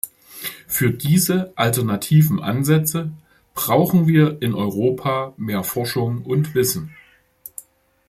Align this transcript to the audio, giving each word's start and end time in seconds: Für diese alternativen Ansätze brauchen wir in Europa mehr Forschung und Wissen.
Für 0.65 0.89
diese 0.89 1.53
alternativen 1.55 2.41
Ansätze 2.41 3.11
brauchen 3.53 4.07
wir 4.07 4.41
in 4.41 4.55
Europa 4.55 5.31
mehr 5.37 5.63
Forschung 5.63 6.23
und 6.23 6.55
Wissen. 6.55 6.95